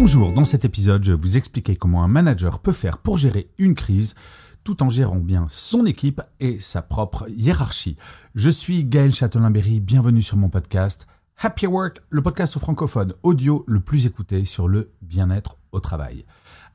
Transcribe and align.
Bonjour, 0.00 0.32
dans 0.32 0.44
cet 0.44 0.64
épisode, 0.64 1.02
je 1.02 1.10
vais 1.10 1.18
vous 1.18 1.36
expliquer 1.36 1.74
comment 1.74 2.04
un 2.04 2.08
manager 2.08 2.60
peut 2.60 2.70
faire 2.70 2.98
pour 2.98 3.16
gérer 3.16 3.50
une 3.58 3.74
crise 3.74 4.14
tout 4.62 4.80
en 4.84 4.90
gérant 4.90 5.18
bien 5.18 5.46
son 5.50 5.86
équipe 5.86 6.22
et 6.38 6.60
sa 6.60 6.82
propre 6.82 7.28
hiérarchie. 7.28 7.96
Je 8.36 8.48
suis 8.48 8.84
Gaël 8.84 9.12
Châtelain-Berry, 9.12 9.80
bienvenue 9.80 10.22
sur 10.22 10.36
mon 10.36 10.50
podcast 10.50 11.08
Happy 11.36 11.66
Work, 11.66 12.00
le 12.10 12.22
podcast 12.22 12.60
francophone 12.60 13.12
audio 13.24 13.64
le 13.66 13.80
plus 13.80 14.06
écouté 14.06 14.44
sur 14.44 14.68
le 14.68 14.92
bien-être 15.02 15.56
au 15.72 15.80
travail. 15.80 16.24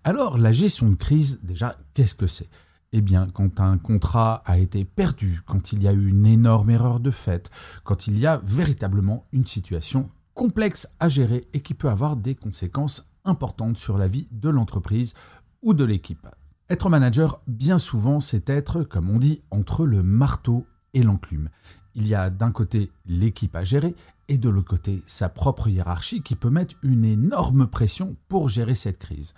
Alors, 0.03 0.37
la 0.37 0.51
gestion 0.51 0.89
de 0.89 0.95
crise, 0.95 1.39
déjà, 1.43 1.77
qu'est-ce 1.93 2.15
que 2.15 2.27
c'est? 2.27 2.49
Eh 2.91 2.99
bien, 2.99 3.29
quand 3.33 3.61
un 3.61 3.77
contrat 3.77 4.43
a 4.45 4.57
été 4.57 4.83
perdu, 4.83 5.39
quand 5.45 5.71
il 5.71 5.81
y 5.81 5.87
a 5.87 5.93
eu 5.93 6.09
une 6.09 6.27
énorme 6.27 6.71
erreur 6.71 6.99
de 6.99 7.09
fait, 7.09 7.49
quand 7.85 8.05
il 8.05 8.19
y 8.19 8.27
a 8.27 8.41
véritablement 8.43 9.27
une 9.31 9.47
situation 9.47 10.09
complexe 10.33 10.87
à 10.99 11.09
gérer 11.09 11.45
et 11.53 11.61
qui 11.61 11.73
peut 11.73 11.89
avoir 11.89 12.15
des 12.15 12.35
conséquences 12.35 13.11
importantes 13.25 13.77
sur 13.77 13.97
la 13.97 14.07
vie 14.07 14.25
de 14.31 14.49
l'entreprise 14.49 15.13
ou 15.61 15.73
de 15.73 15.83
l'équipe. 15.83 16.27
Être 16.69 16.89
manager, 16.89 17.41
bien 17.47 17.77
souvent, 17.77 18.19
c'est 18.19 18.49
être, 18.49 18.83
comme 18.83 19.09
on 19.09 19.19
dit, 19.19 19.41
entre 19.51 19.85
le 19.85 20.01
marteau 20.01 20.65
et 20.93 21.03
l'enclume. 21.03 21.49
Il 21.95 22.07
y 22.07 22.15
a 22.15 22.29
d'un 22.29 22.51
côté 22.51 22.89
l'équipe 23.05 23.55
à 23.55 23.63
gérer 23.63 23.95
et 24.29 24.37
de 24.37 24.49
l'autre 24.49 24.69
côté 24.69 25.03
sa 25.05 25.29
propre 25.29 25.67
hiérarchie 25.67 26.21
qui 26.21 26.35
peut 26.35 26.49
mettre 26.49 26.75
une 26.81 27.05
énorme 27.05 27.67
pression 27.67 28.15
pour 28.29 28.49
gérer 28.49 28.75
cette 28.75 28.97
crise. 28.97 29.33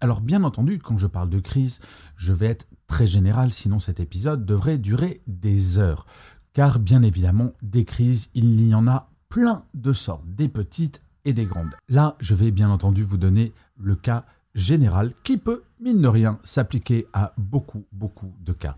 Alors 0.00 0.20
bien 0.20 0.42
entendu, 0.44 0.78
quand 0.78 0.98
je 0.98 1.06
parle 1.06 1.28
de 1.28 1.40
crise, 1.40 1.80
je 2.16 2.32
vais 2.32 2.46
être 2.46 2.66
très 2.86 3.06
général, 3.06 3.52
sinon 3.52 3.78
cet 3.78 4.00
épisode 4.00 4.46
devrait 4.46 4.78
durer 4.78 5.20
des 5.26 5.78
heures. 5.78 6.06
Car 6.54 6.80
bien 6.80 7.02
évidemment, 7.02 7.52
des 7.62 7.84
crises, 7.84 8.30
il 8.34 8.66
y 8.66 8.74
en 8.74 8.88
a 8.88 9.10
plein 9.30 9.64
de 9.74 9.92
sortes, 9.92 10.24
des 10.26 10.48
petites 10.48 11.00
et 11.24 11.32
des 11.32 11.46
grandes. 11.46 11.74
Là, 11.88 12.16
je 12.18 12.34
vais 12.34 12.50
bien 12.50 12.68
entendu 12.68 13.04
vous 13.04 13.16
donner 13.16 13.52
le 13.78 13.94
cas 13.94 14.26
général 14.54 15.14
qui 15.22 15.38
peut, 15.38 15.62
mine 15.80 16.02
de 16.02 16.08
rien, 16.08 16.40
s'appliquer 16.42 17.06
à 17.12 17.32
beaucoup, 17.38 17.86
beaucoup 17.92 18.34
de 18.44 18.52
cas. 18.52 18.76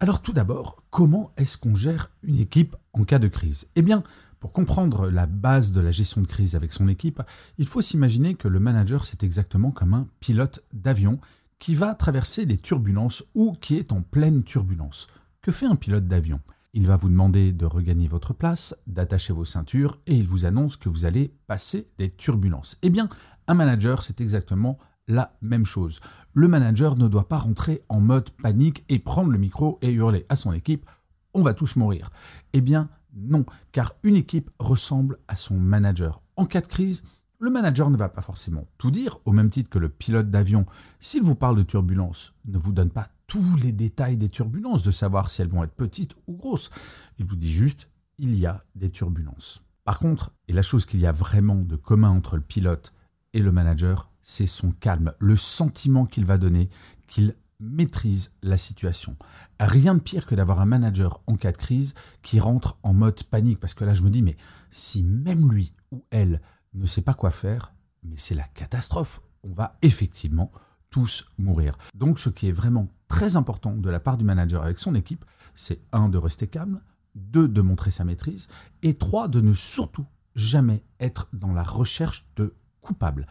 Alors 0.00 0.20
tout 0.20 0.32
d'abord, 0.32 0.82
comment 0.90 1.30
est-ce 1.36 1.56
qu'on 1.56 1.76
gère 1.76 2.10
une 2.24 2.40
équipe 2.40 2.76
en 2.92 3.04
cas 3.04 3.20
de 3.20 3.28
crise? 3.28 3.68
Eh 3.76 3.82
bien, 3.82 4.02
pour 4.40 4.50
comprendre 4.52 5.08
la 5.08 5.26
base 5.26 5.70
de 5.70 5.80
la 5.80 5.92
gestion 5.92 6.20
de 6.20 6.26
crise 6.26 6.56
avec 6.56 6.72
son 6.72 6.88
équipe, 6.88 7.22
il 7.56 7.68
faut 7.68 7.80
s'imaginer 7.80 8.34
que 8.34 8.48
le 8.48 8.58
manager, 8.58 9.06
c'est 9.06 9.22
exactement 9.22 9.70
comme 9.70 9.94
un 9.94 10.08
pilote 10.18 10.64
d'avion 10.72 11.20
qui 11.60 11.76
va 11.76 11.94
traverser 11.94 12.44
des 12.44 12.56
turbulences 12.56 13.22
ou 13.34 13.52
qui 13.52 13.76
est 13.76 13.92
en 13.92 14.02
pleine 14.02 14.42
turbulence. 14.42 15.06
Que 15.40 15.52
fait 15.52 15.66
un 15.66 15.76
pilote 15.76 16.08
d'avion? 16.08 16.40
Il 16.74 16.86
va 16.86 16.96
vous 16.96 17.08
demander 17.08 17.52
de 17.52 17.66
regagner 17.66 18.08
votre 18.08 18.34
place, 18.34 18.76
d'attacher 18.86 19.32
vos 19.32 19.44
ceintures 19.44 19.98
et 20.06 20.14
il 20.14 20.26
vous 20.26 20.44
annonce 20.44 20.76
que 20.76 20.88
vous 20.88 21.04
allez 21.06 21.32
passer 21.46 21.86
des 21.98 22.10
turbulences. 22.10 22.78
Eh 22.82 22.90
bien, 22.90 23.08
un 23.46 23.54
manager, 23.54 24.02
c'est 24.02 24.20
exactement 24.20 24.78
la 25.08 25.36
même 25.40 25.66
chose. 25.66 26.00
Le 26.32 26.48
manager 26.48 26.98
ne 26.98 27.08
doit 27.08 27.28
pas 27.28 27.38
rentrer 27.38 27.82
en 27.88 28.00
mode 28.00 28.30
panique 28.30 28.84
et 28.88 28.98
prendre 28.98 29.30
le 29.30 29.38
micro 29.38 29.78
et 29.82 29.90
hurler 29.90 30.26
à 30.28 30.36
son 30.36 30.52
équipe 30.52 30.90
on 31.34 31.42
va 31.42 31.52
tous 31.52 31.76
mourir. 31.76 32.10
Eh 32.52 32.60
bien, 32.60 32.88
non, 33.14 33.44
car 33.72 33.94
une 34.02 34.16
équipe 34.16 34.50
ressemble 34.58 35.18
à 35.28 35.36
son 35.36 35.58
manager. 35.58 36.22
En 36.36 36.46
cas 36.46 36.60
de 36.60 36.66
crise, 36.66 37.04
le 37.40 37.50
manager 37.50 37.90
ne 37.90 37.96
va 37.96 38.08
pas 38.08 38.22
forcément 38.22 38.66
tout 38.78 38.90
dire, 38.90 39.18
au 39.24 39.32
même 39.32 39.50
titre 39.50 39.68
que 39.68 39.78
le 39.78 39.88
pilote 39.88 40.30
d'avion, 40.30 40.64
s'il 41.00 41.22
vous 41.22 41.34
parle 41.34 41.56
de 41.56 41.62
turbulences, 41.62 42.32
ne 42.46 42.56
vous 42.56 42.72
donne 42.72 42.90
pas 42.90 43.10
tous 43.34 43.56
les 43.56 43.72
détails 43.72 44.16
des 44.16 44.28
turbulences, 44.28 44.84
de 44.84 44.92
savoir 44.92 45.28
si 45.28 45.42
elles 45.42 45.48
vont 45.48 45.64
être 45.64 45.74
petites 45.74 46.14
ou 46.28 46.36
grosses. 46.36 46.70
Il 47.18 47.26
vous 47.26 47.34
dit 47.34 47.52
juste, 47.52 47.88
il 48.16 48.36
y 48.36 48.46
a 48.46 48.62
des 48.76 48.90
turbulences. 48.90 49.60
Par 49.82 49.98
contre, 49.98 50.30
et 50.46 50.52
la 50.52 50.62
chose 50.62 50.86
qu'il 50.86 51.00
y 51.00 51.06
a 51.06 51.10
vraiment 51.10 51.56
de 51.56 51.74
commun 51.74 52.10
entre 52.10 52.36
le 52.36 52.44
pilote 52.44 52.94
et 53.32 53.40
le 53.40 53.50
manager, 53.50 54.12
c'est 54.22 54.46
son 54.46 54.70
calme, 54.70 55.14
le 55.18 55.36
sentiment 55.36 56.06
qu'il 56.06 56.24
va 56.24 56.38
donner, 56.38 56.70
qu'il 57.08 57.34
maîtrise 57.58 58.32
la 58.44 58.56
situation. 58.56 59.16
Rien 59.58 59.96
de 59.96 60.00
pire 60.00 60.26
que 60.26 60.36
d'avoir 60.36 60.60
un 60.60 60.66
manager 60.66 61.20
en 61.26 61.34
cas 61.34 61.50
de 61.50 61.56
crise 61.56 61.94
qui 62.22 62.38
rentre 62.38 62.78
en 62.84 62.94
mode 62.94 63.20
panique, 63.24 63.58
parce 63.58 63.74
que 63.74 63.84
là 63.84 63.94
je 63.94 64.02
me 64.02 64.10
dis, 64.10 64.22
mais 64.22 64.36
si 64.70 65.02
même 65.02 65.50
lui 65.50 65.72
ou 65.90 66.04
elle 66.12 66.40
ne 66.72 66.86
sait 66.86 67.02
pas 67.02 67.14
quoi 67.14 67.32
faire, 67.32 67.74
mais 68.04 68.16
c'est 68.16 68.36
la 68.36 68.44
catastrophe. 68.44 69.22
On 69.42 69.52
va 69.52 69.76
effectivement 69.82 70.52
tous 70.94 71.26
mourir. 71.38 71.76
Donc 71.96 72.20
ce 72.20 72.30
qui 72.30 72.46
est 72.46 72.52
vraiment 72.52 72.86
très 73.08 73.34
important 73.34 73.74
de 73.74 73.90
la 73.90 73.98
part 73.98 74.16
du 74.16 74.24
manager 74.24 74.62
avec 74.62 74.78
son 74.78 74.94
équipe, 74.94 75.24
c'est 75.52 75.80
un, 75.90 76.08
de 76.08 76.18
rester 76.18 76.46
calme, 76.46 76.80
deux, 77.16 77.48
de 77.48 77.60
montrer 77.62 77.90
sa 77.90 78.04
maîtrise, 78.04 78.46
et 78.84 78.94
trois, 78.94 79.26
de 79.26 79.40
ne 79.40 79.54
surtout 79.54 80.06
jamais 80.36 80.84
être 81.00 81.26
dans 81.32 81.52
la 81.52 81.64
recherche 81.64 82.28
de 82.36 82.54
coupables. 82.80 83.26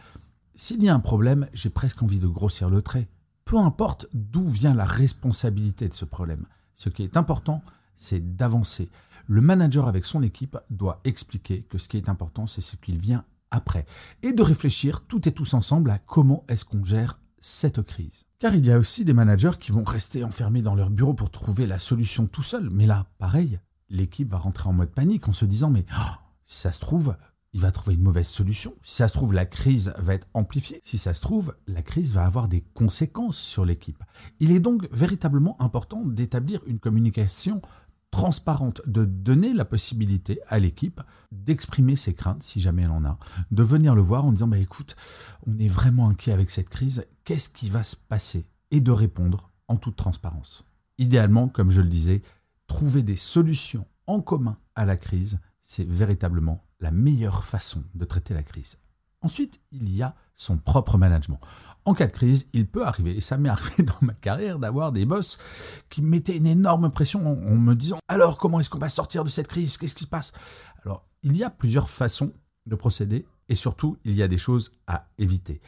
S'il 0.54 0.82
y 0.82 0.90
a 0.90 0.94
un 0.94 1.00
problème, 1.00 1.48
j'ai 1.54 1.70
presque 1.70 2.02
envie 2.02 2.20
de 2.20 2.26
grossir 2.26 2.68
le 2.68 2.82
trait 2.82 3.08
peu 3.46 3.56
importe 3.56 4.08
d'où 4.12 4.46
vient 4.46 4.74
la 4.74 4.84
responsabilité 4.84 5.88
de 5.88 5.94
ce 5.94 6.04
problème. 6.04 6.44
Ce 6.74 6.90
qui 6.90 7.02
est 7.02 7.16
important, 7.16 7.62
c'est 7.96 8.36
d'avancer. 8.36 8.90
Le 9.26 9.40
manager 9.40 9.88
avec 9.88 10.04
son 10.04 10.22
équipe 10.22 10.58
doit 10.68 11.00
expliquer 11.04 11.62
que 11.62 11.78
ce 11.78 11.88
qui 11.88 11.96
est 11.96 12.10
important, 12.10 12.46
c'est 12.46 12.60
ce 12.60 12.76
qu'il 12.76 12.98
vient 12.98 13.24
après. 13.50 13.86
Et 14.22 14.34
de 14.34 14.42
réfléchir 14.42 15.00
tout 15.06 15.26
et 15.26 15.32
tous 15.32 15.54
ensemble 15.54 15.90
à 15.90 15.98
comment 15.98 16.44
est-ce 16.48 16.66
qu'on 16.66 16.84
gère 16.84 17.18
cette 17.44 17.82
crise. 17.82 18.24
Car 18.38 18.54
il 18.54 18.64
y 18.64 18.72
a 18.72 18.78
aussi 18.78 19.04
des 19.04 19.12
managers 19.12 19.58
qui 19.60 19.70
vont 19.70 19.84
rester 19.84 20.24
enfermés 20.24 20.62
dans 20.62 20.74
leur 20.74 20.88
bureau 20.88 21.12
pour 21.12 21.30
trouver 21.30 21.66
la 21.66 21.78
solution 21.78 22.26
tout 22.26 22.42
seul. 22.42 22.70
Mais 22.70 22.86
là, 22.86 23.04
pareil, 23.18 23.60
l'équipe 23.90 24.30
va 24.30 24.38
rentrer 24.38 24.70
en 24.70 24.72
mode 24.72 24.88
panique 24.88 25.28
en 25.28 25.34
se 25.34 25.44
disant 25.44 25.68
mais 25.68 25.84
oh, 25.92 26.14
si 26.46 26.56
ça 26.62 26.72
se 26.72 26.80
trouve, 26.80 27.14
il 27.52 27.60
va 27.60 27.70
trouver 27.70 27.96
une 27.96 28.02
mauvaise 28.02 28.28
solution. 28.28 28.74
Si 28.82 28.96
ça 28.96 29.08
se 29.08 29.12
trouve, 29.12 29.34
la 29.34 29.44
crise 29.44 29.92
va 29.98 30.14
être 30.14 30.26
amplifiée. 30.32 30.80
Si 30.84 30.96
ça 30.96 31.12
se 31.12 31.20
trouve, 31.20 31.54
la 31.66 31.82
crise 31.82 32.14
va 32.14 32.24
avoir 32.24 32.48
des 32.48 32.62
conséquences 32.72 33.36
sur 33.36 33.66
l'équipe. 33.66 34.02
Il 34.40 34.50
est 34.50 34.58
donc 34.58 34.88
véritablement 34.90 35.60
important 35.60 36.02
d'établir 36.06 36.62
une 36.66 36.78
communication 36.78 37.60
transparente, 38.10 38.80
de 38.86 39.04
donner 39.04 39.52
la 39.52 39.64
possibilité 39.64 40.38
à 40.46 40.60
l'équipe 40.60 41.02
d'exprimer 41.32 41.96
ses 41.96 42.14
craintes, 42.14 42.44
si 42.44 42.60
jamais 42.60 42.82
elle 42.82 42.90
en 42.90 43.04
a, 43.04 43.18
de 43.50 43.62
venir 43.64 43.96
le 43.96 44.02
voir 44.02 44.24
en 44.24 44.30
disant, 44.30 44.46
bah, 44.46 44.58
écoute, 44.58 44.94
on 45.48 45.58
est 45.58 45.68
vraiment 45.68 46.08
inquiet 46.08 46.32
avec 46.32 46.50
cette 46.50 46.68
crise, 46.68 47.04
qu'est-ce 47.24 47.48
qui 47.48 47.70
va 47.70 47.82
se 47.82 47.96
passer 47.96 48.46
Et 48.70 48.80
de 48.80 48.90
répondre 48.90 49.50
en 49.68 49.76
toute 49.76 49.96
transparence. 49.96 50.64
Idéalement, 50.98 51.48
comme 51.48 51.70
je 51.70 51.80
le 51.80 51.88
disais, 51.88 52.22
trouver 52.66 53.02
des 53.02 53.16
solutions 53.16 53.86
en 54.06 54.20
commun 54.20 54.58
à 54.74 54.84
la 54.84 54.96
crise, 54.96 55.38
c'est 55.60 55.88
véritablement 55.88 56.64
la 56.80 56.90
meilleure 56.90 57.44
façon 57.44 57.82
de 57.94 58.04
traiter 58.04 58.34
la 58.34 58.42
crise. 58.42 58.78
Ensuite, 59.22 59.60
il 59.72 59.88
y 59.88 60.02
a 60.02 60.14
son 60.34 60.58
propre 60.58 60.98
management. 60.98 61.40
En 61.86 61.94
cas 61.94 62.06
de 62.06 62.12
crise, 62.12 62.48
il 62.52 62.66
peut 62.66 62.86
arriver, 62.86 63.16
et 63.16 63.20
ça 63.20 63.38
m'est 63.38 63.48
arrivé 63.50 63.82
dans 63.82 63.98
ma 64.02 64.12
carrière, 64.12 64.58
d'avoir 64.58 64.92
des 64.92 65.06
boss 65.06 65.38
qui 65.88 66.02
mettaient 66.02 66.36
une 66.36 66.46
énorme 66.46 66.90
pression 66.90 67.26
en, 67.26 67.56
me 67.56 67.74
disant 67.74 67.98
Alors, 68.08 68.38
comment 68.38 68.60
est-ce 68.60 68.68
qu'on 68.68 68.78
va 68.78 68.90
sortir 68.90 69.24
de 69.24 69.30
cette 69.30 69.48
crise? 69.48 69.78
Qu'est-ce 69.78 69.94
qui 69.94 70.04
se 70.04 70.08
passe? 70.08 70.32
Alors, 70.84 71.06
il 71.22 71.36
y 71.36 71.42
a 71.42 71.50
plusieurs 71.50 71.88
façons 71.88 72.32
de 72.66 72.76
procéder, 72.76 73.26
et 73.48 73.54
surtout, 73.54 73.96
il 74.04 74.14
y 74.14 74.22
a 74.22 74.28
des 74.28 74.38
choses 74.38 74.72
à 74.86 75.08
éviter. 75.18 75.60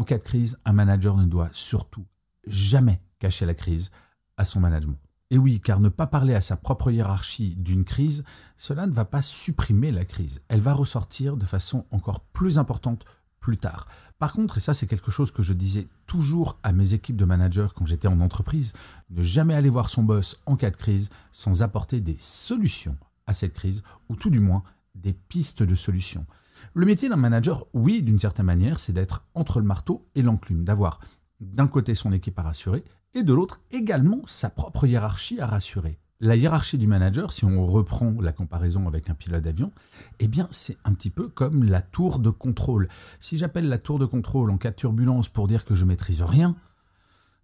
En 0.00 0.04
cas 0.04 0.16
de 0.16 0.22
crise, 0.22 0.56
un 0.64 0.72
manager 0.72 1.14
ne 1.14 1.26
doit 1.26 1.50
surtout 1.52 2.06
jamais 2.46 3.02
cacher 3.18 3.44
la 3.44 3.52
crise 3.52 3.90
à 4.38 4.46
son 4.46 4.58
management. 4.58 4.96
Et 5.28 5.36
oui, 5.36 5.60
car 5.60 5.78
ne 5.78 5.90
pas 5.90 6.06
parler 6.06 6.34
à 6.34 6.40
sa 6.40 6.56
propre 6.56 6.90
hiérarchie 6.90 7.54
d'une 7.54 7.84
crise, 7.84 8.24
cela 8.56 8.86
ne 8.86 8.94
va 8.94 9.04
pas 9.04 9.20
supprimer 9.20 9.92
la 9.92 10.06
crise. 10.06 10.40
Elle 10.48 10.62
va 10.62 10.72
ressortir 10.72 11.36
de 11.36 11.44
façon 11.44 11.84
encore 11.90 12.20
plus 12.20 12.56
importante 12.56 13.04
plus 13.40 13.58
tard. 13.58 13.88
Par 14.18 14.32
contre, 14.32 14.56
et 14.56 14.60
ça 14.60 14.72
c'est 14.72 14.86
quelque 14.86 15.10
chose 15.10 15.32
que 15.32 15.42
je 15.42 15.52
disais 15.52 15.86
toujours 16.06 16.58
à 16.62 16.72
mes 16.72 16.94
équipes 16.94 17.16
de 17.18 17.26
managers 17.26 17.68
quand 17.74 17.84
j'étais 17.84 18.08
en 18.08 18.22
entreprise, 18.22 18.72
ne 19.10 19.22
jamais 19.22 19.54
aller 19.54 19.68
voir 19.68 19.90
son 19.90 20.02
boss 20.02 20.40
en 20.46 20.56
cas 20.56 20.70
de 20.70 20.76
crise 20.76 21.10
sans 21.30 21.60
apporter 21.60 22.00
des 22.00 22.16
solutions 22.18 22.96
à 23.26 23.34
cette 23.34 23.52
crise, 23.52 23.82
ou 24.08 24.16
tout 24.16 24.30
du 24.30 24.40
moins 24.40 24.62
des 24.94 25.12
pistes 25.12 25.62
de 25.62 25.74
solutions. 25.74 26.24
Le 26.72 26.86
métier 26.86 27.08
d'un 27.08 27.16
manager, 27.16 27.66
oui, 27.74 28.00
d'une 28.00 28.20
certaine 28.20 28.46
manière, 28.46 28.78
c'est 28.78 28.92
d'être 28.92 29.24
entre 29.34 29.58
le 29.58 29.66
marteau 29.66 30.06
et 30.14 30.22
l'enclume, 30.22 30.62
d'avoir 30.62 31.00
d'un 31.40 31.66
côté 31.66 31.96
son 31.96 32.12
équipe 32.12 32.38
à 32.38 32.42
rassurer 32.42 32.84
et 33.12 33.24
de 33.24 33.34
l'autre 33.34 33.60
également 33.72 34.22
sa 34.26 34.50
propre 34.50 34.86
hiérarchie 34.86 35.40
à 35.40 35.46
rassurer. 35.46 35.98
la 36.20 36.36
hiérarchie 36.36 36.78
du 36.78 36.86
manager, 36.86 37.32
si 37.32 37.44
on 37.44 37.66
reprend 37.66 38.14
la 38.20 38.32
comparaison 38.32 38.86
avec 38.86 39.10
un 39.10 39.14
pilote 39.14 39.42
d'avion, 39.42 39.72
eh 40.20 40.28
bien 40.28 40.46
c'est 40.52 40.76
un 40.84 40.92
petit 40.92 41.10
peu 41.10 41.28
comme 41.28 41.64
la 41.64 41.80
tour 41.80 42.18
de 42.18 42.30
contrôle. 42.30 42.88
Si 43.18 43.36
j'appelle 43.38 43.68
la 43.68 43.78
tour 43.78 43.98
de 43.98 44.04
contrôle 44.04 44.50
en 44.50 44.58
cas 44.58 44.70
de 44.70 44.76
turbulence 44.76 45.28
pour 45.28 45.48
dire 45.48 45.64
que 45.64 45.74
je 45.74 45.84
maîtrise 45.84 46.22
rien, 46.22 46.56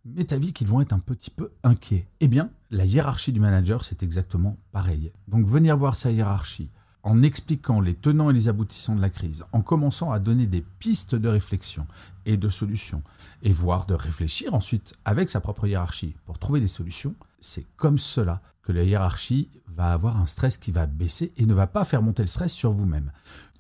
m'est 0.05 0.33
avis 0.33 0.53
qu'ils 0.53 0.69
vont 0.69 0.83
être 0.83 0.93
un 0.93 0.99
petit 0.99 1.31
peu 1.31 1.53
inquiets. 1.65 2.07
Eh 2.21 2.29
bien, 2.29 2.51
la 2.71 2.85
hiérarchie 2.85 3.33
du 3.33 3.41
manager, 3.41 3.83
c'est 3.83 4.03
exactement 4.03 4.59
pareil. 4.71 5.11
Donc 5.27 5.47
venir 5.47 5.77
voir 5.77 5.97
sa 5.97 6.13
hiérarchie 6.13 6.71
en 7.07 7.23
expliquant 7.23 7.81
les 7.81 7.95
tenants 7.95 8.31
et 8.31 8.33
les 8.33 8.49
aboutissants 8.49 8.97
de 8.97 9.01
la 9.01 9.11
crise, 9.11 9.45
en 9.53 9.63
commençant 9.63 10.11
à 10.11 10.19
donner 10.19 10.49
des 10.49 10.61
pistes 10.61 11.15
de 11.15 11.29
réflexion 11.29 11.87
et 12.27 12.37
de 12.37 12.49
solutions, 12.49 13.05
et 13.43 13.53
voire 13.53 13.87
de 13.87 13.95
réfléchir 13.95 14.55
ensuite 14.55 14.93
avec 15.05 15.31
sa 15.31 15.41
propre 15.41 15.69
hiérarchie 15.69 16.17
pour 16.27 16.41
trouver 16.41 16.59
des 16.59 16.67
solutions, 16.67 17.15
c'est 17.41 17.65
comme 17.77 17.99
cela 17.99 18.43
que 18.61 18.73
la 18.73 18.83
hiérarchie 18.83 19.49
va 19.73 19.93
avoir 19.93 20.21
un 20.21 20.27
stress 20.27 20.57
qui 20.57 20.73
va 20.73 20.87
baisser 20.87 21.33
et 21.37 21.47
ne 21.47 21.55
va 21.55 21.69
pas 21.69 21.85
faire 21.85 22.03
monter 22.03 22.25
le 22.25 22.29
stress 22.29 22.53
sur 22.53 22.73
vous-même. 22.73 23.13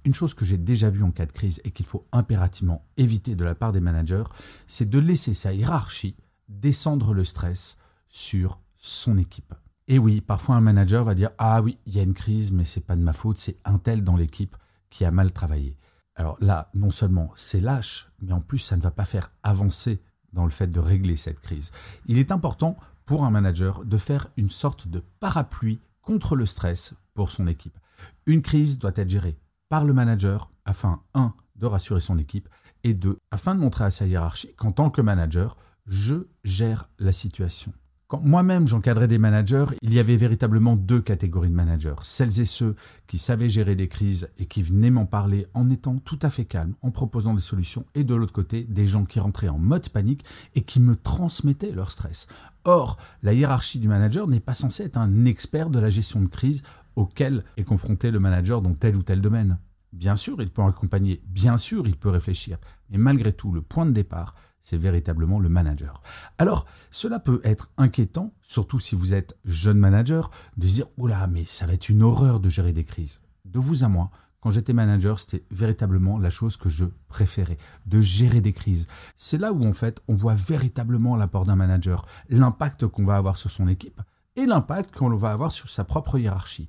Une 0.04 0.14
chose 0.14 0.34
que 0.34 0.44
j'ai 0.44 0.58
déjà 0.58 0.90
vue 0.90 1.04
en 1.04 1.12
cas 1.12 1.26
de 1.26 1.32
crise 1.32 1.60
et 1.62 1.70
qu'il 1.70 1.86
faut 1.86 2.04
impérativement 2.10 2.84
éviter 2.96 3.36
de 3.36 3.44
la 3.44 3.54
part 3.54 3.70
des 3.70 3.80
managers, 3.80 4.24
c'est 4.66 4.90
de 4.90 4.98
laisser 4.98 5.34
sa 5.34 5.52
hiérarchie 5.52 6.16
descendre 6.48 7.14
le 7.14 7.22
stress 7.22 7.76
sur 8.08 8.58
son 8.76 9.18
équipe. 9.18 9.54
Et 9.88 9.98
oui, 9.98 10.20
parfois 10.20 10.56
un 10.56 10.60
manager 10.60 11.04
va 11.04 11.14
dire 11.14 11.30
Ah 11.38 11.62
oui, 11.62 11.78
il 11.86 11.94
y 11.94 12.00
a 12.00 12.02
une 12.02 12.14
crise, 12.14 12.50
mais 12.50 12.64
c'est 12.64 12.84
pas 12.84 12.96
de 12.96 13.02
ma 13.02 13.12
faute, 13.12 13.38
c'est 13.38 13.58
un 13.64 13.78
tel 13.78 14.02
dans 14.02 14.16
l'équipe 14.16 14.56
qui 14.90 15.04
a 15.04 15.10
mal 15.10 15.32
travaillé. 15.32 15.76
Alors 16.16 16.36
là, 16.40 16.70
non 16.74 16.90
seulement 16.90 17.30
c'est 17.36 17.60
lâche, 17.60 18.10
mais 18.20 18.32
en 18.32 18.40
plus 18.40 18.58
ça 18.58 18.76
ne 18.76 18.82
va 18.82 18.90
pas 18.90 19.04
faire 19.04 19.30
avancer 19.42 20.00
dans 20.32 20.44
le 20.44 20.50
fait 20.50 20.66
de 20.66 20.80
régler 20.80 21.16
cette 21.16 21.40
crise. 21.40 21.70
Il 22.06 22.18
est 22.18 22.32
important 22.32 22.76
pour 23.04 23.24
un 23.24 23.30
manager 23.30 23.84
de 23.84 23.98
faire 23.98 24.28
une 24.36 24.50
sorte 24.50 24.88
de 24.88 25.02
parapluie 25.20 25.80
contre 26.02 26.34
le 26.34 26.46
stress 26.46 26.94
pour 27.14 27.30
son 27.30 27.46
équipe. 27.46 27.78
Une 28.26 28.42
crise 28.42 28.78
doit 28.78 28.92
être 28.96 29.10
gérée 29.10 29.38
par 29.68 29.84
le 29.84 29.92
manager 29.92 30.50
afin, 30.64 31.02
un, 31.14 31.34
de 31.54 31.66
rassurer 31.66 32.00
son 32.00 32.18
équipe 32.18 32.48
et 32.82 32.94
deux, 32.94 33.18
afin 33.30 33.54
de 33.54 33.60
montrer 33.60 33.84
à 33.84 33.90
sa 33.90 34.06
hiérarchie 34.06 34.54
qu'en 34.56 34.72
tant 34.72 34.90
que 34.90 35.00
manager, 35.00 35.56
je 35.86 36.26
gère 36.44 36.88
la 36.98 37.12
situation. 37.12 37.72
Quand 38.08 38.22
moi-même 38.22 38.68
j'encadrais 38.68 39.08
des 39.08 39.18
managers, 39.18 39.64
il 39.82 39.92
y 39.92 39.98
avait 39.98 40.16
véritablement 40.16 40.76
deux 40.76 41.00
catégories 41.00 41.48
de 41.48 41.54
managers. 41.56 41.96
Celles 42.04 42.38
et 42.38 42.44
ceux 42.44 42.76
qui 43.08 43.18
savaient 43.18 43.48
gérer 43.48 43.74
des 43.74 43.88
crises 43.88 44.28
et 44.38 44.46
qui 44.46 44.62
venaient 44.62 44.92
m'en 44.92 45.06
parler 45.06 45.48
en 45.54 45.70
étant 45.70 45.96
tout 45.98 46.18
à 46.22 46.30
fait 46.30 46.44
calmes, 46.44 46.74
en 46.82 46.92
proposant 46.92 47.34
des 47.34 47.40
solutions, 47.40 47.84
et 47.96 48.04
de 48.04 48.14
l'autre 48.14 48.32
côté, 48.32 48.62
des 48.62 48.86
gens 48.86 49.04
qui 49.06 49.18
rentraient 49.18 49.48
en 49.48 49.58
mode 49.58 49.88
panique 49.88 50.24
et 50.54 50.62
qui 50.62 50.78
me 50.78 50.94
transmettaient 50.94 51.72
leur 51.72 51.90
stress. 51.90 52.28
Or, 52.64 52.96
la 53.24 53.32
hiérarchie 53.32 53.80
du 53.80 53.88
manager 53.88 54.28
n'est 54.28 54.38
pas 54.38 54.54
censée 54.54 54.84
être 54.84 54.98
un 54.98 55.24
expert 55.24 55.68
de 55.68 55.80
la 55.80 55.90
gestion 55.90 56.20
de 56.20 56.28
crise 56.28 56.62
auquel 56.94 57.42
est 57.56 57.64
confronté 57.64 58.12
le 58.12 58.20
manager 58.20 58.62
dans 58.62 58.74
tel 58.74 58.94
ou 58.94 59.02
tel 59.02 59.20
domaine. 59.20 59.58
Bien 59.96 60.16
sûr, 60.16 60.42
il 60.42 60.50
peut 60.50 60.62
accompagner, 60.62 61.22
bien 61.26 61.56
sûr, 61.56 61.88
il 61.88 61.96
peut 61.96 62.10
réfléchir, 62.10 62.58
mais 62.90 62.98
malgré 62.98 63.32
tout, 63.32 63.50
le 63.50 63.62
point 63.62 63.86
de 63.86 63.92
départ, 63.92 64.34
c'est 64.60 64.76
véritablement 64.76 65.40
le 65.40 65.48
manager. 65.48 66.02
Alors, 66.38 66.66
cela 66.90 67.18
peut 67.18 67.40
être 67.44 67.70
inquiétant, 67.78 68.34
surtout 68.42 68.78
si 68.78 68.94
vous 68.94 69.14
êtes 69.14 69.38
jeune 69.46 69.78
manager, 69.78 70.30
de 70.58 70.66
dire 70.66 70.86
Oula, 70.98 71.26
mais 71.28 71.46
ça 71.46 71.66
va 71.66 71.72
être 71.72 71.88
une 71.88 72.02
horreur 72.02 72.40
de 72.40 72.50
gérer 72.50 72.74
des 72.74 72.84
crises. 72.84 73.20
De 73.46 73.58
vous 73.58 73.84
à 73.84 73.88
moi, 73.88 74.10
quand 74.42 74.50
j'étais 74.50 74.74
manager, 74.74 75.18
c'était 75.18 75.46
véritablement 75.50 76.18
la 76.18 76.28
chose 76.28 76.58
que 76.58 76.68
je 76.68 76.84
préférais, 77.08 77.56
de 77.86 78.02
gérer 78.02 78.42
des 78.42 78.52
crises. 78.52 78.88
C'est 79.16 79.38
là 79.38 79.54
où 79.54 79.64
en 79.64 79.72
fait 79.72 80.02
on 80.08 80.14
voit 80.14 80.34
véritablement 80.34 81.16
l'apport 81.16 81.46
d'un 81.46 81.56
manager, 81.56 82.04
l'impact 82.28 82.86
qu'on 82.86 83.06
va 83.06 83.16
avoir 83.16 83.38
sur 83.38 83.50
son 83.50 83.66
équipe 83.66 84.02
et 84.36 84.44
l'impact 84.44 84.94
qu'on 84.94 85.08
va 85.16 85.32
avoir 85.32 85.52
sur 85.52 85.70
sa 85.70 85.84
propre 85.84 86.18
hiérarchie 86.18 86.66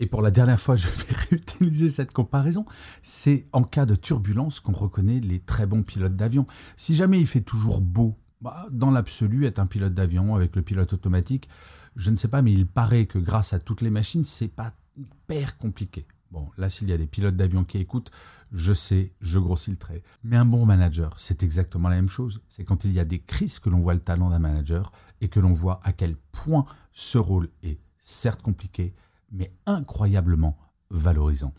et 0.00 0.06
pour 0.06 0.22
la 0.22 0.30
dernière 0.30 0.58
fois, 0.58 0.76
je 0.76 0.88
vais 0.88 1.14
réutiliser 1.30 1.90
cette 1.90 2.12
comparaison, 2.12 2.64
c'est 3.02 3.46
en 3.52 3.62
cas 3.62 3.86
de 3.86 3.94
turbulence 3.94 4.58
qu'on 4.58 4.72
reconnaît 4.72 5.20
les 5.20 5.38
très 5.38 5.66
bons 5.66 5.82
pilotes 5.82 6.16
d'avion. 6.16 6.46
Si 6.76 6.96
jamais 6.96 7.20
il 7.20 7.26
fait 7.26 7.42
toujours 7.42 7.80
beau, 7.80 8.18
bah, 8.40 8.66
dans 8.70 8.90
l'absolu, 8.90 9.44
être 9.44 9.58
un 9.58 9.66
pilote 9.66 9.94
d'avion 9.94 10.34
avec 10.34 10.56
le 10.56 10.62
pilote 10.62 10.94
automatique, 10.94 11.48
je 11.96 12.10
ne 12.10 12.16
sais 12.16 12.28
pas, 12.28 12.40
mais 12.40 12.52
il 12.52 12.66
paraît 12.66 13.06
que 13.06 13.18
grâce 13.18 13.52
à 13.52 13.58
toutes 13.58 13.82
les 13.82 13.90
machines, 13.90 14.24
c'est 14.24 14.48
pas 14.48 14.72
hyper 14.96 15.58
compliqué. 15.58 16.06
Bon, 16.30 16.48
là, 16.56 16.70
s'il 16.70 16.88
y 16.88 16.92
a 16.92 16.96
des 16.96 17.08
pilotes 17.08 17.36
d'avion 17.36 17.64
qui 17.64 17.78
écoutent, 17.78 18.12
je 18.52 18.72
sais, 18.72 19.12
je 19.20 19.38
grossis 19.38 19.70
le 19.70 19.76
trait. 19.76 20.02
Mais 20.22 20.36
un 20.36 20.44
bon 20.44 20.64
manager, 20.64 21.14
c'est 21.18 21.42
exactement 21.42 21.88
la 21.88 21.96
même 21.96 22.08
chose. 22.08 22.40
C'est 22.48 22.64
quand 22.64 22.84
il 22.84 22.92
y 22.92 23.00
a 23.00 23.04
des 23.04 23.18
crises 23.18 23.58
que 23.58 23.68
l'on 23.68 23.80
voit 23.80 23.94
le 23.94 24.00
talent 24.00 24.30
d'un 24.30 24.38
manager 24.38 24.92
et 25.20 25.28
que 25.28 25.40
l'on 25.40 25.52
voit 25.52 25.80
à 25.82 25.92
quel 25.92 26.16
point 26.16 26.64
ce 26.92 27.18
rôle 27.18 27.48
est 27.62 27.80
certes 27.98 28.42
compliqué, 28.42 28.94
mais 29.30 29.52
incroyablement 29.66 30.56
valorisant. 30.90 31.52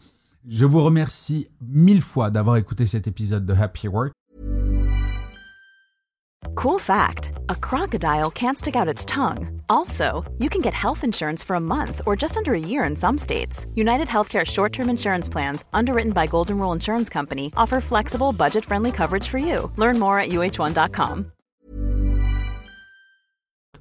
Je 0.48 0.66
vous 0.66 0.84
remercie 0.84 1.48
mille 1.62 2.02
fois 2.02 2.32
d'avoir 2.32 2.58
écouté 2.58 2.86
cet 2.86 3.08
épisode 3.08 3.46
de 3.46 3.54
Happy 3.54 3.88
Work. 3.88 4.14
Cool 6.56 6.80
fact 6.80 7.32
a 7.50 7.56
crocodile 7.56 8.30
can't 8.32 8.58
stick 8.58 8.76
out 8.76 8.88
its 8.88 9.06
tongue. 9.06 9.62
Also, 9.70 10.24
you 10.38 10.50
can 10.50 10.62
get 10.62 10.74
health 10.74 11.04
insurance 11.04 11.44
for 11.44 11.56
a 11.56 11.60
month 11.60 12.02
or 12.06 12.16
just 12.16 12.38
under 12.38 12.54
a 12.54 12.60
year 12.60 12.84
in 12.84 12.96
some 12.96 13.18
states. 13.18 13.66
United 13.76 14.08
Healthcare 14.08 14.46
short 14.46 14.74
term 14.74 14.90
insurance 14.90 15.30
plans, 15.30 15.64
underwritten 15.74 16.12
by 16.12 16.28
Golden 16.28 16.58
Rule 16.58 16.74
Insurance 16.74 17.10
Company, 17.10 17.52
offer 17.56 17.80
flexible, 17.80 18.34
budget 18.34 18.66
friendly 18.66 18.92
coverage 18.92 19.28
for 19.28 19.38
you. 19.38 19.72
Learn 19.78 19.98
more 20.00 20.20
at 20.20 20.30
uh1.com. 20.30 21.32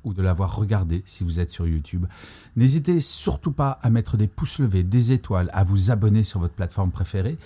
ou 0.04 0.14
de 0.14 0.22
l'avoir 0.22 0.56
regardé 0.56 1.02
si 1.06 1.24
vous 1.24 1.40
êtes 1.40 1.50
sur 1.50 1.66
YouTube. 1.66 2.06
N'hésitez 2.56 3.00
surtout 3.00 3.52
pas 3.52 3.78
à 3.82 3.90
mettre 3.90 4.16
des 4.16 4.28
pouces 4.28 4.58
levés, 4.58 4.82
des 4.82 5.12
étoiles, 5.12 5.50
à 5.52 5.64
vous 5.64 5.90
abonner 5.90 6.24
sur 6.24 6.40
votre 6.40 6.54
plateforme 6.54 6.90
préférée. 6.90 7.38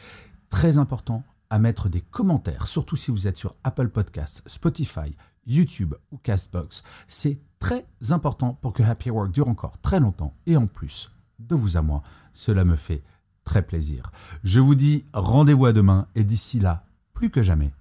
Très 0.50 0.78
important, 0.78 1.24
à 1.50 1.58
mettre 1.58 1.88
des 1.88 2.00
commentaires, 2.00 2.66
surtout 2.66 2.96
si 2.96 3.10
vous 3.10 3.28
êtes 3.28 3.36
sur 3.36 3.54
Apple 3.64 3.88
Podcasts, 3.88 4.42
Spotify, 4.46 5.14
YouTube 5.46 5.94
ou 6.10 6.16
Castbox. 6.18 6.82
C'est 7.06 7.38
très 7.58 7.86
important 8.10 8.58
pour 8.60 8.72
que 8.72 8.82
Happy 8.82 9.10
Work 9.10 9.30
dure 9.30 9.48
encore 9.48 9.78
très 9.80 10.00
longtemps. 10.00 10.34
Et 10.46 10.56
en 10.56 10.66
plus, 10.66 11.10
de 11.38 11.54
vous 11.54 11.76
à 11.76 11.82
moi, 11.82 12.02
cela 12.32 12.64
me 12.64 12.76
fait 12.76 13.02
très 13.44 13.62
plaisir. 13.62 14.10
Je 14.42 14.60
vous 14.60 14.74
dis 14.74 15.04
rendez-vous 15.12 15.66
à 15.66 15.72
demain 15.72 16.06
et 16.14 16.24
d'ici 16.24 16.58
là, 16.60 16.84
plus 17.12 17.30
que 17.30 17.42
jamais, 17.42 17.72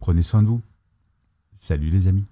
prenez 0.00 0.22
soin 0.22 0.42
de 0.42 0.48
vous. 0.48 0.60
Salut 1.54 1.90
les 1.90 2.08
amis. 2.08 2.24